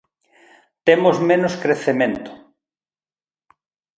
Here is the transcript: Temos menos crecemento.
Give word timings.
Temos 0.87 1.17
menos 1.29 1.53
crecemento. 1.63 2.31